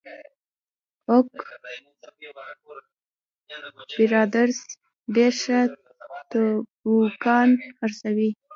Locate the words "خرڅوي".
7.77-8.29